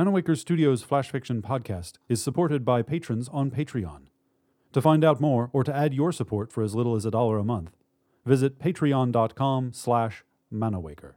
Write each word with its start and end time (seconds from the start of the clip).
Manawaker 0.00 0.34
Studios 0.34 0.82
Flash 0.82 1.10
Fiction 1.10 1.42
podcast 1.42 1.98
is 2.08 2.22
supported 2.22 2.64
by 2.64 2.80
patrons 2.80 3.28
on 3.28 3.50
Patreon. 3.50 4.06
To 4.72 4.80
find 4.80 5.04
out 5.04 5.20
more 5.20 5.50
or 5.52 5.62
to 5.62 5.76
add 5.76 5.92
your 5.92 6.10
support 6.10 6.50
for 6.50 6.62
as 6.62 6.74
little 6.74 6.96
as 6.96 7.04
a 7.04 7.10
dollar 7.10 7.36
a 7.36 7.44
month, 7.44 7.76
visit 8.24 8.58
patreon.com 8.58 9.74
slash 9.74 10.24
manawaker. 10.50 11.16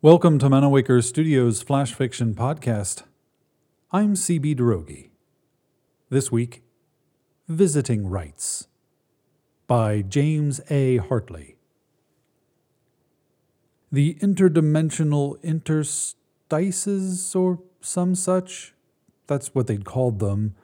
Welcome 0.00 0.40
to 0.40 0.48
Manawaker 0.48 1.04
Studios 1.04 1.62
Flash 1.62 1.94
Fiction 1.94 2.34
podcast. 2.34 3.04
I'm 3.92 4.14
CB 4.14 4.56
Droege. 4.56 5.10
This 6.10 6.32
week, 6.32 6.64
Visiting 7.46 8.08
Rites 8.08 8.66
by 9.72 10.02
James 10.02 10.60
A. 10.68 10.98
Hartley. 10.98 11.56
The 13.90 14.16
interdimensional 14.20 15.42
interstices, 15.42 17.34
or 17.34 17.58
some 17.80 18.14
such, 18.14 18.74
that's 19.26 19.54
what 19.54 19.68
they'd 19.68 19.86
called 19.86 20.18
them. 20.18 20.54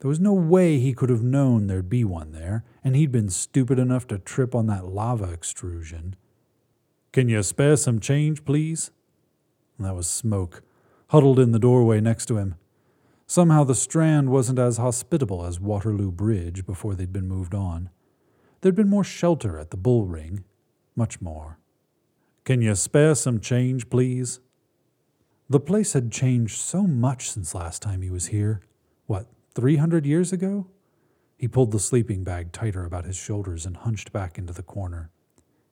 There 0.00 0.10
was 0.10 0.20
no 0.20 0.34
way 0.34 0.78
he 0.78 0.92
could 0.92 1.08
have 1.08 1.22
known 1.22 1.68
there'd 1.68 1.88
be 1.88 2.04
one 2.04 2.32
there, 2.32 2.64
and 2.84 2.94
he'd 2.94 3.10
been 3.10 3.30
stupid 3.30 3.78
enough 3.78 4.06
to 4.08 4.18
trip 4.18 4.54
on 4.54 4.66
that 4.66 4.84
lava 4.84 5.32
extrusion. 5.32 6.14
Can 7.12 7.30
you 7.30 7.42
spare 7.42 7.76
some 7.76 7.98
change, 7.98 8.44
please? 8.44 8.90
That 9.78 9.96
was 9.96 10.06
Smoke, 10.06 10.62
huddled 11.08 11.38
in 11.38 11.52
the 11.52 11.58
doorway 11.58 12.02
next 12.02 12.26
to 12.26 12.36
him. 12.36 12.56
Somehow 13.26 13.64
the 13.64 13.74
Strand 13.74 14.28
wasn't 14.28 14.58
as 14.58 14.76
hospitable 14.76 15.46
as 15.46 15.58
Waterloo 15.58 16.10
Bridge 16.10 16.66
before 16.66 16.94
they'd 16.94 17.10
been 17.10 17.26
moved 17.26 17.54
on. 17.54 17.88
There'd 18.60 18.74
been 18.74 18.90
more 18.90 19.04
shelter 19.04 19.58
at 19.58 19.70
the 19.70 19.76
Bull 19.78 20.06
Ring, 20.06 20.44
much 20.94 21.20
more. 21.20 21.58
Can 22.44 22.60
you 22.60 22.74
spare 22.74 23.14
some 23.14 23.40
change, 23.40 23.88
please? 23.88 24.40
The 25.48 25.60
place 25.60 25.94
had 25.94 26.12
changed 26.12 26.58
so 26.58 26.82
much 26.82 27.30
since 27.30 27.54
last 27.54 27.80
time 27.80 28.02
he 28.02 28.10
was 28.10 28.26
here. 28.26 28.60
What, 29.06 29.26
three 29.54 29.76
hundred 29.76 30.04
years 30.04 30.32
ago? 30.32 30.66
He 31.38 31.48
pulled 31.48 31.72
the 31.72 31.78
sleeping 31.78 32.22
bag 32.22 32.52
tighter 32.52 32.84
about 32.84 33.06
his 33.06 33.16
shoulders 33.16 33.64
and 33.64 33.78
hunched 33.78 34.12
back 34.12 34.36
into 34.36 34.52
the 34.52 34.62
corner. 34.62 35.10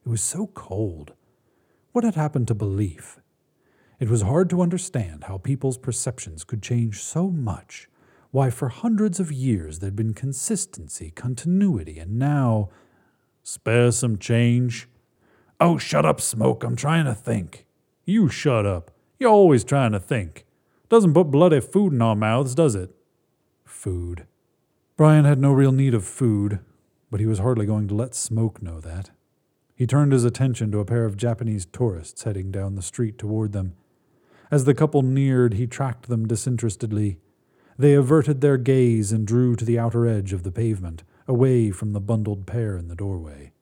It 0.05 0.09
was 0.09 0.23
so 0.23 0.47
cold. 0.47 1.13
What 1.93 2.05
had 2.05 2.15
happened 2.15 2.49
to 2.49 2.55
belief? 2.55 3.21
It 4.01 4.09
was 4.09 4.23
hard 4.23 4.49
to 4.51 4.63
understand 4.63 5.25
how 5.25 5.37
people's 5.37 5.77
perceptions 5.77 6.43
could 6.43 6.63
change 6.63 7.03
so 7.03 7.29
much. 7.29 7.89
Why, 8.39 8.51
for 8.51 8.69
hundreds 8.69 9.19
of 9.19 9.33
years 9.33 9.81
there'd 9.81 9.97
been 9.97 10.15
consistency, 10.15 11.11
continuity, 11.11 11.99
and 11.99 12.21
now. 12.21 12.69
Spare 13.43 13.91
some 13.91 14.17
change? 14.17 14.89
Oh, 15.59 15.77
shut 15.77 16.07
up, 16.07 16.21
Smoke. 16.21 16.63
I'm 16.63 16.77
trying 16.77 17.07
to 17.07 17.17
think. 17.17 17.67
You 18.05 18.29
shut 18.29 18.65
up. 18.65 18.93
You're 19.19 19.33
always 19.33 19.65
trying 19.65 19.91
to 19.91 19.99
think. 19.99 20.47
Doesn't 20.89 21.15
put 21.15 21.33
bloody 21.33 21.59
food 21.59 21.93
in 21.93 22.01
our 22.01 22.15
mouths, 22.15 22.55
does 22.55 22.77
it? 22.77 22.95
Food. 23.65 24.25
Brian 24.97 25.25
had 25.25 25.41
no 25.41 25.51
real 25.51 25.73
need 25.73 25.93
of 25.93 26.05
food, 26.05 26.61
but 27.11 27.19
he 27.19 27.27
was 27.27 27.41
hardly 27.41 27.67
going 27.67 27.89
to 27.89 27.95
let 27.97 28.15
Smoke 28.15 28.63
know 28.63 28.81
that. 28.81 29.11
He 29.75 29.85
turned 29.85 30.13
his 30.13 30.25
attention 30.25 30.71
to 30.71 30.79
a 30.79 30.85
pair 30.85 31.07
of 31.07 31.17
Japanese 31.17 31.67
tourists 31.67 32.23
heading 32.23 32.53
down 32.53 32.77
the 32.77 32.83
street 32.83 33.19
toward 33.19 33.51
them. 33.51 33.75
As 34.49 34.65
the 34.65 34.75
couple 34.75 35.03
neared, 35.03 35.55
he 35.55 35.67
tracked 35.67 36.09
them 36.09 36.29
disinterestedly. 36.29 37.19
They 37.79 37.95
averted 37.95 38.41
their 38.41 38.57
gaze 38.57 39.13
and 39.13 39.25
drew 39.25 39.55
to 39.55 39.65
the 39.65 39.79
outer 39.79 40.05
edge 40.05 40.33
of 40.33 40.43
the 40.43 40.51
pavement, 40.51 41.05
away 41.29 41.71
from 41.71 41.93
the 41.93 42.01
bundled 42.01 42.45
pair 42.45 42.77
in 42.77 42.89
the 42.89 42.97
doorway. 42.97 43.53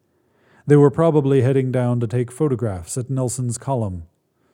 They 0.66 0.76
were 0.76 0.90
probably 0.90 1.42
heading 1.42 1.70
down 1.70 2.00
to 2.00 2.06
take 2.06 2.32
photographs 2.32 2.96
at 2.96 3.10
Nelson's 3.10 3.58
column, 3.58 4.04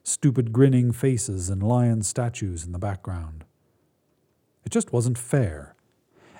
stupid 0.02 0.52
grinning 0.52 0.90
faces 0.90 1.48
and 1.48 1.62
lion 1.62 2.02
statues 2.02 2.66
in 2.66 2.72
the 2.72 2.78
background. 2.78 3.44
It 4.64 4.70
just 4.70 4.92
wasn't 4.92 5.16
fair. 5.16 5.76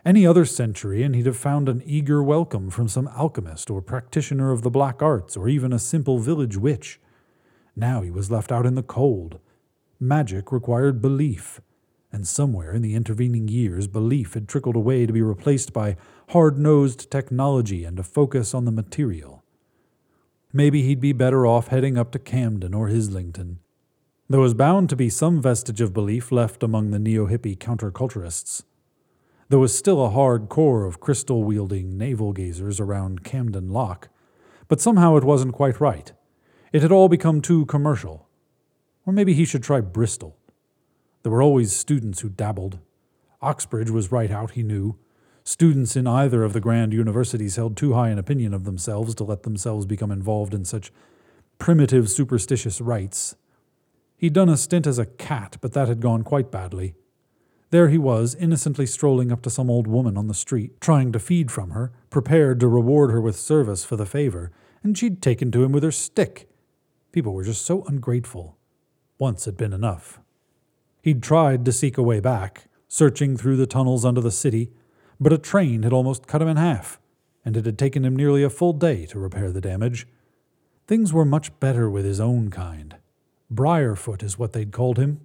Any 0.04 0.26
other 0.26 0.44
century, 0.44 1.04
and 1.04 1.14
he'd 1.14 1.26
have 1.26 1.36
found 1.36 1.68
an 1.68 1.80
eager 1.86 2.24
welcome 2.24 2.70
from 2.70 2.88
some 2.88 3.06
alchemist 3.08 3.70
or 3.70 3.80
practitioner 3.80 4.50
of 4.50 4.62
the 4.62 4.70
black 4.70 5.00
arts 5.00 5.36
or 5.36 5.48
even 5.48 5.72
a 5.72 5.78
simple 5.78 6.18
village 6.18 6.56
witch. 6.56 7.00
Now 7.76 8.02
he 8.02 8.10
was 8.10 8.32
left 8.32 8.50
out 8.50 8.66
in 8.66 8.74
the 8.74 8.82
cold. 8.82 9.38
Magic 10.00 10.50
required 10.50 11.00
belief, 11.00 11.60
and 12.12 12.28
somewhere 12.28 12.72
in 12.72 12.82
the 12.82 12.94
intervening 12.94 13.48
years, 13.48 13.86
belief 13.86 14.34
had 14.34 14.46
trickled 14.46 14.76
away 14.76 15.06
to 15.06 15.12
be 15.12 15.22
replaced 15.22 15.72
by 15.72 15.96
hard 16.28 16.58
nosed 16.58 17.10
technology 17.10 17.84
and 17.84 17.98
a 17.98 18.02
focus 18.02 18.52
on 18.54 18.66
the 18.66 18.70
material. 18.70 19.42
Maybe 20.52 20.82
he'd 20.82 21.00
be 21.00 21.12
better 21.12 21.46
off 21.46 21.68
heading 21.68 21.96
up 21.96 22.12
to 22.12 22.18
Camden 22.18 22.74
or 22.74 22.90
Islington. 22.90 23.58
There 24.28 24.40
was 24.40 24.54
bound 24.54 24.90
to 24.90 24.96
be 24.96 25.08
some 25.08 25.40
vestige 25.40 25.80
of 25.80 25.94
belief 25.94 26.30
left 26.30 26.62
among 26.62 26.90
the 26.90 26.98
neo 26.98 27.26
hippie 27.26 27.56
counterculturists. 27.56 28.62
There 29.48 29.58
was 29.58 29.76
still 29.76 30.04
a 30.04 30.10
hard 30.10 30.48
core 30.48 30.86
of 30.86 31.00
crystal 31.00 31.44
wielding 31.44 31.98
navel 31.98 32.32
gazers 32.32 32.80
around 32.80 33.24
Camden 33.24 33.70
Lock, 33.70 34.08
but 34.68 34.80
somehow 34.80 35.16
it 35.16 35.24
wasn't 35.24 35.54
quite 35.54 35.80
right. 35.80 36.12
It 36.72 36.82
had 36.82 36.92
all 36.92 37.08
become 37.08 37.42
too 37.42 37.66
commercial. 37.66 38.28
Or 39.04 39.12
maybe 39.12 39.34
he 39.34 39.44
should 39.44 39.62
try 39.62 39.80
Bristol. 39.80 40.38
There 41.22 41.32
were 41.32 41.42
always 41.42 41.74
students 41.74 42.20
who 42.20 42.28
dabbled. 42.28 42.78
Oxbridge 43.40 43.90
was 43.90 44.12
right 44.12 44.30
out, 44.30 44.52
he 44.52 44.62
knew. 44.62 44.98
Students 45.44 45.96
in 45.96 46.06
either 46.06 46.44
of 46.44 46.52
the 46.52 46.60
grand 46.60 46.92
universities 46.92 47.56
held 47.56 47.76
too 47.76 47.94
high 47.94 48.10
an 48.10 48.18
opinion 48.18 48.54
of 48.54 48.64
themselves 48.64 49.14
to 49.16 49.24
let 49.24 49.42
themselves 49.42 49.86
become 49.86 50.10
involved 50.10 50.54
in 50.54 50.64
such 50.64 50.92
primitive 51.58 52.10
superstitious 52.10 52.80
rites. 52.80 53.36
He'd 54.16 54.32
done 54.32 54.48
a 54.48 54.56
stint 54.56 54.86
as 54.86 54.98
a 54.98 55.06
cat, 55.06 55.56
but 55.60 55.72
that 55.72 55.88
had 55.88 56.00
gone 56.00 56.22
quite 56.22 56.50
badly. 56.50 56.94
There 57.70 57.88
he 57.88 57.98
was, 57.98 58.34
innocently 58.34 58.86
strolling 58.86 59.32
up 59.32 59.42
to 59.42 59.50
some 59.50 59.70
old 59.70 59.86
woman 59.86 60.16
on 60.16 60.28
the 60.28 60.34
street, 60.34 60.80
trying 60.80 61.10
to 61.12 61.18
feed 61.18 61.50
from 61.50 61.70
her, 61.70 61.90
prepared 62.10 62.60
to 62.60 62.68
reward 62.68 63.10
her 63.10 63.20
with 63.20 63.34
service 63.34 63.84
for 63.84 63.96
the 63.96 64.06
favor, 64.06 64.52
and 64.82 64.96
she'd 64.96 65.22
taken 65.22 65.50
to 65.52 65.64
him 65.64 65.72
with 65.72 65.82
her 65.82 65.90
stick. 65.90 66.48
People 67.12 67.32
were 67.32 67.44
just 67.44 67.64
so 67.64 67.82
ungrateful. 67.84 68.58
Once 69.18 69.46
had 69.46 69.56
been 69.56 69.72
enough. 69.72 70.20
He'd 71.02 71.22
tried 71.22 71.64
to 71.64 71.72
seek 71.72 71.98
a 71.98 72.02
way 72.02 72.20
back, 72.20 72.66
searching 72.86 73.36
through 73.36 73.56
the 73.56 73.66
tunnels 73.66 74.04
under 74.04 74.20
the 74.20 74.30
city, 74.30 74.70
but 75.20 75.32
a 75.32 75.38
train 75.38 75.82
had 75.82 75.92
almost 75.92 76.28
cut 76.28 76.40
him 76.40 76.48
in 76.48 76.56
half, 76.56 77.00
and 77.44 77.56
it 77.56 77.66
had 77.66 77.76
taken 77.76 78.04
him 78.04 78.14
nearly 78.14 78.44
a 78.44 78.50
full 78.50 78.72
day 78.72 79.04
to 79.06 79.18
repair 79.18 79.50
the 79.50 79.60
damage. 79.60 80.06
Things 80.86 81.12
were 81.12 81.24
much 81.24 81.58
better 81.58 81.90
with 81.90 82.04
his 82.04 82.20
own 82.20 82.50
kind. 82.50 82.96
Briarfoot 83.52 84.22
is 84.22 84.38
what 84.38 84.52
they'd 84.52 84.72
called 84.72 84.98
him, 84.98 85.20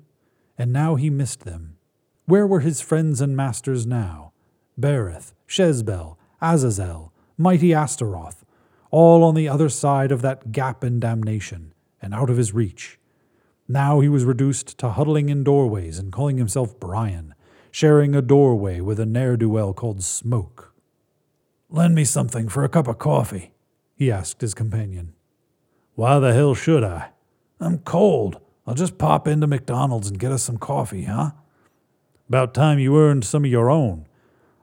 and 0.58 0.74
now 0.74 0.96
he 0.96 1.12
missed 1.12 1.42
them. 1.42 1.78
Where 2.26 2.48
were 2.48 2.62
his 2.62 2.82
friends 2.82 3.22
and 3.22 3.38
masters 3.38 3.86
now? 3.86 4.34
Bereth, 4.80 5.34
Shezbel, 5.48 6.18
Azazel, 6.42 7.14
mighty 7.38 7.74
Astaroth, 7.74 8.44
all 8.90 9.24
on 9.24 9.36
the 9.36 9.48
other 9.48 9.70
side 9.70 10.12
of 10.12 10.24
that 10.24 10.52
gap 10.52 10.84
in 10.84 11.00
damnation, 11.00 11.74
and 12.02 12.14
out 12.14 12.30
of 12.32 12.38
his 12.38 12.54
reach. 12.54 13.00
Now 13.68 14.00
he 14.00 14.08
was 14.08 14.24
reduced 14.24 14.78
to 14.78 14.90
huddling 14.90 15.30
in 15.30 15.44
doorways 15.44 16.00
and 16.00 16.12
calling 16.12 16.38
himself 16.38 16.80
Brian, 16.80 17.36
sharing 17.70 18.16
a 18.16 18.22
doorway 18.22 18.80
with 18.80 19.00
a 19.00 19.06
ne'er 19.06 19.36
do 19.36 19.50
well 19.50 19.74
called 19.74 20.04
Smoke. 20.04 20.74
Lend 21.70 21.94
me 21.94 22.06
something 22.06 22.48
for 22.48 22.64
a 22.64 22.70
cup 22.70 22.88
of 22.88 22.98
coffee, 22.98 23.52
he 23.94 24.12
asked 24.12 24.40
his 24.40 24.54
companion. 24.54 25.14
Why 25.96 26.20
the 26.20 26.34
hell 26.34 26.54
should 26.54 26.84
I? 26.84 27.10
I'm 27.60 27.80
cold. 27.80 28.40
I'll 28.66 28.76
just 28.76 28.98
pop 28.98 29.28
into 29.28 29.48
McDonald's 29.48 30.08
and 30.08 30.20
get 30.20 30.32
us 30.32 30.44
some 30.44 30.58
coffee, 30.58 31.04
huh? 31.04 31.32
About 32.30 32.54
time 32.54 32.80
you 32.80 32.98
earned 32.98 33.26
some 33.26 33.44
of 33.44 33.52
your 33.52 33.70
own. 33.70 34.06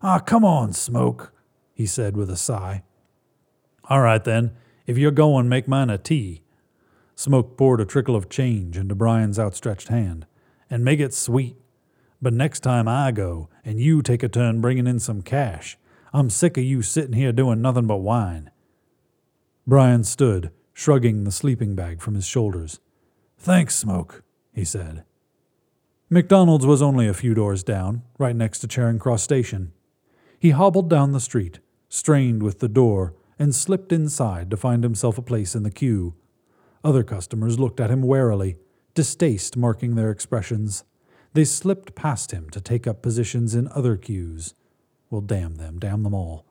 Ah, 0.02 0.18
come 0.18 0.44
on, 0.44 0.72
Smoke, 0.72 1.32
he 1.72 1.86
said 1.86 2.16
with 2.16 2.30
a 2.30 2.36
sigh. 2.36 2.84
All 3.88 4.00
right, 4.00 4.22
then. 4.22 4.52
If 4.86 4.98
you're 4.98 5.10
going, 5.10 5.48
make 5.48 5.66
mine 5.66 5.90
a 5.90 5.98
tea. 5.98 6.43
Smoke 7.16 7.56
poured 7.56 7.80
a 7.80 7.84
trickle 7.84 8.16
of 8.16 8.28
change 8.28 8.76
into 8.76 8.94
Brian's 8.94 9.38
outstretched 9.38 9.88
hand. 9.88 10.26
And 10.70 10.84
make 10.84 11.00
it 11.00 11.14
sweet. 11.14 11.56
But 12.20 12.32
next 12.32 12.60
time 12.60 12.88
I 12.88 13.12
go, 13.12 13.48
and 13.64 13.78
you 13.78 14.02
take 14.02 14.22
a 14.22 14.28
turn 14.28 14.60
bringing 14.60 14.86
in 14.86 14.98
some 14.98 15.22
cash, 15.22 15.78
I'm 16.12 16.30
sick 16.30 16.56
of 16.56 16.64
you 16.64 16.80
sitting 16.80 17.12
here 17.12 17.32
doing 17.32 17.60
nothing 17.60 17.86
but 17.86 17.98
whine. 17.98 18.50
Brian 19.66 20.04
stood, 20.04 20.50
shrugging 20.72 21.24
the 21.24 21.32
sleeping 21.32 21.74
bag 21.74 22.00
from 22.00 22.14
his 22.14 22.26
shoulders. 22.26 22.80
Thanks, 23.38 23.76
Smoke, 23.76 24.22
he 24.52 24.64
said. 24.64 25.04
McDonald's 26.08 26.66
was 26.66 26.82
only 26.82 27.08
a 27.08 27.14
few 27.14 27.34
doors 27.34 27.62
down, 27.62 28.02
right 28.18 28.36
next 28.36 28.60
to 28.60 28.68
Charing 28.68 28.98
Cross 28.98 29.22
Station. 29.22 29.72
He 30.38 30.50
hobbled 30.50 30.88
down 30.88 31.12
the 31.12 31.20
street, 31.20 31.60
strained 31.88 32.42
with 32.42 32.60
the 32.60 32.68
door, 32.68 33.14
and 33.38 33.54
slipped 33.54 33.92
inside 33.92 34.50
to 34.50 34.56
find 34.56 34.82
himself 34.82 35.18
a 35.18 35.22
place 35.22 35.54
in 35.54 35.62
the 35.62 35.70
queue. 35.70 36.14
Other 36.84 37.02
customers 37.02 37.58
looked 37.58 37.80
at 37.80 37.90
him 37.90 38.02
warily, 38.02 38.56
distaste 38.92 39.56
marking 39.56 39.94
their 39.94 40.10
expressions. 40.10 40.84
They 41.32 41.44
slipped 41.44 41.94
past 41.94 42.30
him 42.30 42.50
to 42.50 42.60
take 42.60 42.86
up 42.86 43.00
positions 43.00 43.54
in 43.54 43.68
other 43.68 43.96
queues. 43.96 44.54
Well, 45.08 45.22
damn 45.22 45.54
them, 45.54 45.78
damn 45.78 46.02
them 46.02 46.12
all. 46.12 46.44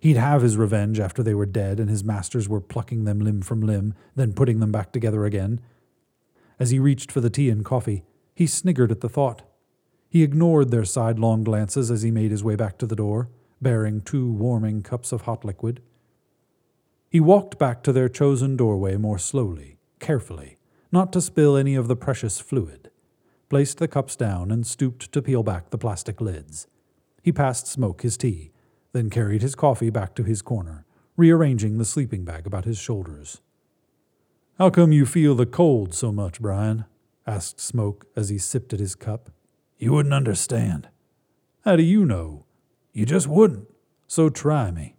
He'd 0.00 0.16
have 0.16 0.42
his 0.42 0.56
revenge 0.56 0.98
after 0.98 1.22
they 1.22 1.34
were 1.34 1.46
dead 1.46 1.78
and 1.78 1.90
his 1.90 2.02
masters 2.02 2.48
were 2.48 2.60
plucking 2.60 3.04
them 3.04 3.20
limb 3.20 3.42
from 3.42 3.60
limb, 3.60 3.94
then 4.16 4.32
putting 4.32 4.60
them 4.60 4.72
back 4.72 4.90
together 4.90 5.24
again. 5.24 5.60
As 6.58 6.70
he 6.70 6.78
reached 6.78 7.12
for 7.12 7.20
the 7.20 7.30
tea 7.30 7.50
and 7.50 7.64
coffee, 7.64 8.04
he 8.34 8.46
sniggered 8.46 8.90
at 8.90 9.00
the 9.00 9.08
thought. 9.08 9.42
He 10.08 10.22
ignored 10.22 10.70
their 10.70 10.84
sidelong 10.84 11.44
glances 11.44 11.90
as 11.90 12.02
he 12.02 12.10
made 12.10 12.30
his 12.30 12.44
way 12.44 12.56
back 12.56 12.78
to 12.78 12.86
the 12.86 12.96
door, 12.96 13.28
bearing 13.60 14.00
two 14.00 14.32
warming 14.32 14.82
cups 14.82 15.12
of 15.12 15.22
hot 15.22 15.44
liquid. 15.44 15.80
He 17.08 17.20
walked 17.20 17.58
back 17.58 17.82
to 17.84 17.92
their 17.92 18.08
chosen 18.08 18.56
doorway 18.56 18.96
more 18.96 19.18
slowly, 19.18 19.73
carefully, 20.04 20.58
not 20.92 21.14
to 21.14 21.20
spill 21.20 21.56
any 21.56 21.74
of 21.74 21.88
the 21.88 21.96
precious 21.96 22.38
fluid, 22.38 22.90
placed 23.48 23.78
the 23.78 23.88
cups 23.88 24.16
down, 24.16 24.50
and 24.50 24.66
stooped 24.66 25.10
to 25.10 25.22
peel 25.22 25.42
back 25.42 25.70
the 25.70 25.78
plastic 25.78 26.20
lids. 26.20 26.68
He 27.22 27.32
passed 27.32 27.66
Smoke 27.66 28.02
his 28.02 28.18
tea, 28.18 28.52
then 28.92 29.08
carried 29.08 29.40
his 29.40 29.54
coffee 29.54 29.88
back 29.88 30.14
to 30.16 30.22
his 30.22 30.42
corner, 30.42 30.84
rearranging 31.16 31.78
the 31.78 31.86
sleeping 31.86 32.22
bag 32.22 32.46
about 32.46 32.66
his 32.66 32.78
shoulders. 32.78 33.40
How 34.58 34.68
come 34.68 34.92
you 34.92 35.06
feel 35.06 35.34
the 35.34 35.46
cold 35.46 35.94
so 35.94 36.12
much, 36.12 36.38
Brian? 36.38 36.84
asked 37.26 37.58
Smoke 37.58 38.06
as 38.14 38.28
he 38.28 38.36
sipped 38.36 38.74
at 38.74 38.80
his 38.80 38.94
cup. 38.94 39.30
You 39.78 39.92
wouldn't 39.92 40.14
understand. 40.14 40.90
How 41.64 41.76
do 41.76 41.82
you 41.82 42.04
know? 42.04 42.44
You 42.92 43.06
just 43.06 43.26
wouldn't. 43.26 43.68
So 44.06 44.28
try 44.28 44.70
me. 44.70 44.96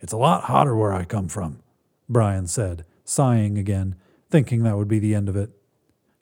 It's 0.00 0.12
a 0.12 0.18
lot 0.18 0.44
hotter 0.44 0.76
where 0.76 0.92
I 0.92 1.04
come 1.06 1.28
from, 1.28 1.62
Brian 2.10 2.46
said, 2.46 2.84
sighing 3.04 3.56
again, 3.56 3.96
thinking 4.34 4.64
that 4.64 4.76
would 4.76 4.88
be 4.88 4.98
the 4.98 5.14
end 5.14 5.28
of 5.28 5.36
it. 5.36 5.48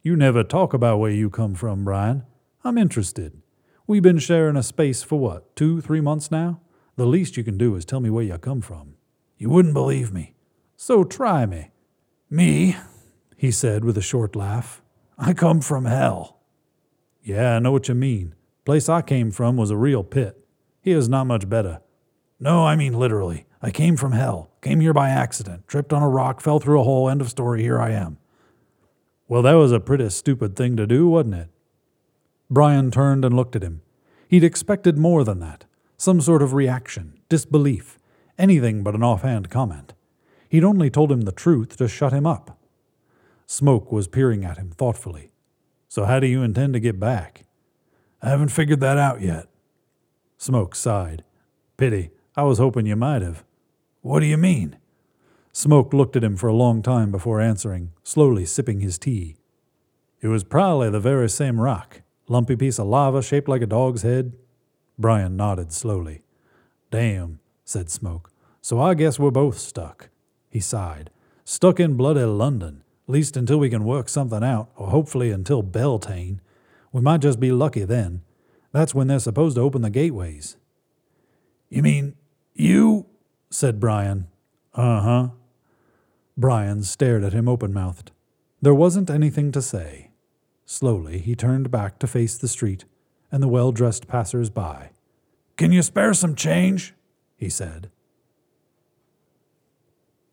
You 0.02 0.16
never 0.16 0.44
talk 0.44 0.74
about 0.74 0.98
where 0.98 1.10
you 1.10 1.30
come 1.30 1.54
from, 1.54 1.82
Brian. 1.82 2.24
I'm 2.62 2.76
interested. 2.76 3.40
We've 3.86 4.02
been 4.02 4.18
sharing 4.18 4.54
a 4.54 4.62
space 4.62 5.02
for 5.02 5.18
what, 5.18 5.56
two, 5.56 5.80
three 5.80 6.02
months 6.02 6.30
now? 6.30 6.60
The 6.96 7.06
least 7.06 7.38
you 7.38 7.42
can 7.42 7.56
do 7.56 7.74
is 7.74 7.86
tell 7.86 8.00
me 8.00 8.10
where 8.10 8.22
you 8.22 8.36
come 8.36 8.60
from. 8.60 8.96
You 9.38 9.48
wouldn't 9.48 9.72
believe 9.72 10.12
me. 10.12 10.34
So 10.76 11.04
try 11.04 11.46
me. 11.46 11.70
Me, 12.28 12.76
he 13.34 13.50
said 13.50 13.82
with 13.82 13.96
a 13.96 14.02
short 14.02 14.36
laugh. 14.36 14.82
I 15.16 15.32
come 15.32 15.62
from 15.62 15.86
hell. 15.86 16.42
Yeah, 17.22 17.56
I 17.56 17.60
know 17.60 17.72
what 17.72 17.88
you 17.88 17.94
mean. 17.94 18.34
Place 18.66 18.90
I 18.90 19.00
came 19.00 19.30
from 19.30 19.56
was 19.56 19.70
a 19.70 19.76
real 19.78 20.04
pit. 20.04 20.36
Here's 20.82 21.08
not 21.08 21.26
much 21.26 21.48
better. 21.48 21.80
No, 22.38 22.66
I 22.66 22.76
mean 22.76 22.92
literally. 22.92 23.46
I 23.62 23.70
came 23.70 23.96
from 23.96 24.12
hell. 24.12 24.50
Came 24.60 24.80
here 24.80 24.92
by 24.92 25.08
accident. 25.08 25.68
Tripped 25.68 25.92
on 25.92 26.02
a 26.02 26.08
rock, 26.08 26.40
fell 26.40 26.58
through 26.58 26.80
a 26.80 26.84
hole. 26.84 27.08
End 27.08 27.20
of 27.20 27.30
story. 27.30 27.62
Here 27.62 27.80
I 27.80 27.90
am. 27.90 28.18
Well, 29.28 29.42
that 29.42 29.52
was 29.52 29.70
a 29.70 29.80
pretty 29.80 30.10
stupid 30.10 30.56
thing 30.56 30.76
to 30.76 30.86
do, 30.86 31.08
wasn't 31.08 31.34
it? 31.34 31.48
Brian 32.50 32.90
turned 32.90 33.24
and 33.24 33.34
looked 33.34 33.56
at 33.56 33.62
him. 33.62 33.80
He'd 34.28 34.44
expected 34.44 34.98
more 34.98 35.24
than 35.24 35.38
that 35.40 35.64
some 36.02 36.20
sort 36.20 36.42
of 36.42 36.52
reaction, 36.52 37.16
disbelief, 37.28 37.96
anything 38.36 38.82
but 38.82 38.96
an 38.96 39.04
offhand 39.04 39.48
comment. 39.48 39.94
He'd 40.48 40.64
only 40.64 40.90
told 40.90 41.12
him 41.12 41.20
the 41.20 41.30
truth 41.30 41.76
to 41.76 41.86
shut 41.86 42.12
him 42.12 42.26
up. 42.26 42.58
Smoke 43.46 43.92
was 43.92 44.08
peering 44.08 44.44
at 44.44 44.58
him 44.58 44.72
thoughtfully. 44.72 45.30
So, 45.86 46.04
how 46.04 46.18
do 46.18 46.26
you 46.26 46.42
intend 46.42 46.72
to 46.74 46.80
get 46.80 46.98
back? 46.98 47.44
I 48.20 48.30
haven't 48.30 48.48
figured 48.48 48.80
that 48.80 48.98
out 48.98 49.20
yet. 49.20 49.46
Smoke 50.38 50.74
sighed. 50.74 51.22
Pity. 51.76 52.10
I 52.36 52.42
was 52.42 52.58
hoping 52.58 52.86
you 52.86 52.96
might 52.96 53.22
have. 53.22 53.44
What 54.02 54.18
do 54.18 54.26
you 54.26 54.36
mean? 54.36 54.76
Smoke 55.52 55.92
looked 55.92 56.16
at 56.16 56.24
him 56.24 56.36
for 56.36 56.48
a 56.48 56.54
long 56.54 56.82
time 56.82 57.12
before 57.12 57.40
answering, 57.40 57.92
slowly 58.02 58.44
sipping 58.44 58.80
his 58.80 58.98
tea. 58.98 59.36
It 60.20 60.26
was 60.26 60.42
probably 60.42 60.90
the 60.90 60.98
very 60.98 61.28
same 61.28 61.60
rock, 61.60 62.02
lumpy 62.26 62.56
piece 62.56 62.80
of 62.80 62.88
lava 62.88 63.22
shaped 63.22 63.48
like 63.48 63.62
a 63.62 63.66
dog's 63.66 64.02
head, 64.02 64.32
Brian 64.98 65.36
nodded 65.36 65.72
slowly. 65.72 66.22
Damn, 66.90 67.38
said 67.64 67.90
Smoke. 67.90 68.30
So 68.60 68.80
I 68.80 68.94
guess 68.94 69.20
we're 69.20 69.30
both 69.30 69.58
stuck. 69.58 70.08
He 70.50 70.58
sighed. 70.58 71.10
Stuck 71.44 71.78
in 71.78 71.96
bloody 71.96 72.24
London, 72.24 72.82
at 73.08 73.12
least 73.12 73.36
until 73.36 73.58
we 73.58 73.70
can 73.70 73.84
work 73.84 74.08
something 74.08 74.42
out, 74.42 74.70
or 74.76 74.88
hopefully 74.88 75.30
until 75.30 75.62
Beltane. 75.62 76.40
We 76.90 77.00
might 77.00 77.20
just 77.20 77.38
be 77.38 77.52
lucky 77.52 77.84
then. 77.84 78.22
That's 78.72 78.94
when 78.94 79.06
they're 79.06 79.20
supposed 79.20 79.56
to 79.56 79.62
open 79.62 79.82
the 79.82 79.90
gateways. 79.90 80.56
You 81.68 81.82
mean 81.82 82.16
you? 82.54 83.06
Said 83.52 83.78
Brian. 83.78 84.26
Uh 84.74 85.00
huh. 85.00 85.28
Brian 86.36 86.82
stared 86.82 87.22
at 87.22 87.34
him 87.34 87.48
open 87.48 87.72
mouthed. 87.72 88.10
There 88.60 88.74
wasn't 88.74 89.10
anything 89.10 89.52
to 89.52 89.60
say. 89.62 90.10
Slowly, 90.64 91.18
he 91.18 91.34
turned 91.34 91.70
back 91.70 91.98
to 91.98 92.06
face 92.06 92.38
the 92.38 92.48
street 92.48 92.84
and 93.30 93.42
the 93.42 93.48
well 93.48 93.72
dressed 93.72 94.08
passers 94.08 94.50
by. 94.50 94.90
Can 95.56 95.72
you 95.72 95.82
spare 95.82 96.14
some 96.14 96.34
change? 96.34 96.94
he 97.36 97.48
said. 97.48 97.90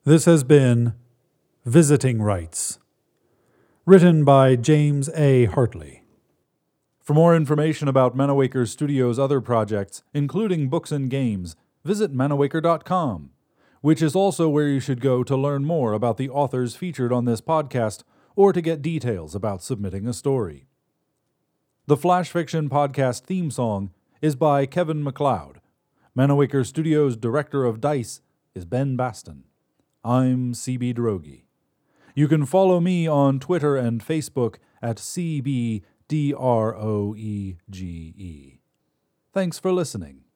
This 0.05 0.25
has 0.25 0.43
been 0.43 0.93
Visiting 1.65 2.21
Rights, 2.21 2.79
written 3.85 4.23
by 4.23 4.55
James 4.55 5.09
A. 5.09 5.45
Hartley. 5.45 6.03
For 7.01 7.13
more 7.13 7.35
information 7.35 7.87
about 7.87 8.15
Manawaker 8.15 8.67
Studios' 8.67 9.19
other 9.19 9.41
projects, 9.41 10.03
including 10.13 10.69
books 10.69 10.91
and 10.91 11.09
games, 11.09 11.55
visit 11.83 12.13
manawaker.com, 12.13 13.31
which 13.81 14.01
is 14.01 14.15
also 14.15 14.49
where 14.49 14.67
you 14.67 14.79
should 14.79 15.01
go 15.01 15.23
to 15.23 15.37
learn 15.37 15.65
more 15.65 15.93
about 15.93 16.17
the 16.17 16.29
authors 16.29 16.75
featured 16.75 17.13
on 17.13 17.25
this 17.25 17.41
podcast 17.41 18.03
or 18.35 18.53
to 18.53 18.61
get 18.61 18.81
details 18.81 19.35
about 19.35 19.63
submitting 19.63 20.07
a 20.07 20.13
story. 20.13 20.67
The 21.87 21.97
Flash 21.97 22.29
Fiction 22.29 22.69
Podcast 22.69 23.23
theme 23.23 23.49
song 23.51 23.91
is 24.21 24.35
by 24.35 24.65
Kevin 24.65 25.03
MacLeod. 25.03 25.59
Manawaker 26.17 26.65
Studios' 26.65 27.17
director 27.17 27.65
of 27.65 27.81
DICE 27.81 28.21
is 28.53 28.65
Ben 28.65 28.95
Baston. 28.95 29.45
I'm 30.03 30.53
CB 30.53 30.95
Droege. 30.95 31.43
You 32.15 32.27
can 32.27 32.45
follow 32.45 32.79
me 32.79 33.07
on 33.07 33.39
Twitter 33.39 33.75
and 33.75 34.05
Facebook 34.05 34.55
at 34.81 34.97
CBDROEGE. 34.97 35.81
Thanks 39.33 39.59
for 39.59 39.71
listening. 39.71 40.28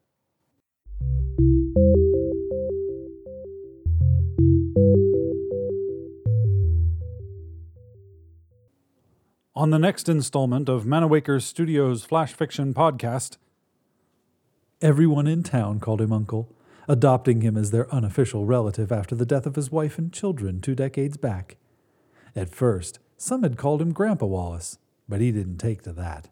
On 9.55 9.69
the 9.69 9.79
next 9.79 10.09
installment 10.09 10.67
of 10.67 10.83
Manawaker 10.83 11.41
Studios' 11.41 12.03
Flash 12.03 12.33
Fiction 12.33 12.73
podcast, 12.73 13.37
everyone 14.81 15.25
in 15.25 15.41
town 15.41 15.79
called 15.79 16.01
him 16.01 16.11
Uncle, 16.11 16.49
adopting 16.87 17.39
him 17.39 17.55
as 17.55 17.71
their 17.71 17.89
unofficial 17.93 18.45
relative 18.45 18.91
after 18.91 19.15
the 19.15 19.25
death 19.25 19.45
of 19.45 19.55
his 19.55 19.71
wife 19.71 19.97
and 19.97 20.11
children 20.11 20.59
two 20.59 20.75
decades 20.75 21.15
back. 21.15 21.55
At 22.35 22.49
first, 22.49 22.99
some 23.15 23.43
had 23.43 23.55
called 23.55 23.81
him 23.81 23.93
Grandpa 23.93 24.25
Wallace, 24.25 24.79
but 25.07 25.21
he 25.21 25.31
didn't 25.31 25.59
take 25.59 25.83
to 25.83 25.93
that. 25.93 26.27